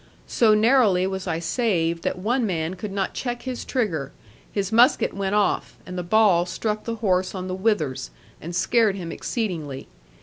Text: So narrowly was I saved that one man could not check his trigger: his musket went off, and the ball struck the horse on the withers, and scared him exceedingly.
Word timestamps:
So 0.25 0.55
narrowly 0.55 1.05
was 1.05 1.27
I 1.27 1.37
saved 1.37 2.01
that 2.01 2.17
one 2.17 2.43
man 2.43 2.73
could 2.73 2.91
not 2.91 3.13
check 3.13 3.43
his 3.43 3.63
trigger: 3.63 4.11
his 4.51 4.71
musket 4.71 5.13
went 5.13 5.35
off, 5.35 5.77
and 5.85 5.95
the 5.95 6.01
ball 6.01 6.47
struck 6.47 6.85
the 6.85 6.95
horse 7.05 7.35
on 7.35 7.47
the 7.47 7.53
withers, 7.53 8.09
and 8.41 8.55
scared 8.55 8.95
him 8.95 9.11
exceedingly. 9.11 9.87